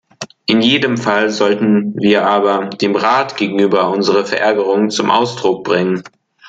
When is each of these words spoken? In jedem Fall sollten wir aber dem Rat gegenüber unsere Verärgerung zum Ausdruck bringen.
In 0.47 0.61
jedem 0.63 0.97
Fall 0.97 1.29
sollten 1.29 1.93
wir 1.95 2.25
aber 2.25 2.71
dem 2.71 2.95
Rat 2.95 3.37
gegenüber 3.37 3.91
unsere 3.91 4.25
Verärgerung 4.25 4.89
zum 4.89 5.11
Ausdruck 5.11 5.63
bringen. 5.63 6.03